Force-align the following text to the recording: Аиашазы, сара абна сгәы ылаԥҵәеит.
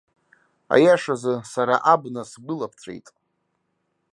Аиашазы, 0.73 1.33
сара 1.53 1.75
абна 1.93 2.21
сгәы 2.29 2.53
ылаԥҵәеит. 2.55 3.07